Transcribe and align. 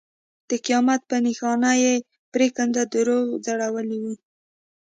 د 0.49 0.51
قیامت 0.65 1.01
په 1.09 1.17
نښانه 1.23 1.71
یې 1.83 1.93
پرېکنده 2.33 2.83
دروغ 2.93 3.25
ځړولي 3.45 3.97
وو. 4.03 4.13